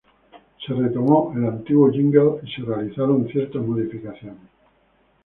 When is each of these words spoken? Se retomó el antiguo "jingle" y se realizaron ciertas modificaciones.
Se 0.65 0.73
retomó 0.73 1.31
el 1.37 1.45
antiguo 1.45 1.91
"jingle" 1.91 2.39
y 2.41 2.51
se 2.51 2.63
realizaron 2.63 3.27
ciertas 3.27 3.61
modificaciones. 3.61 4.49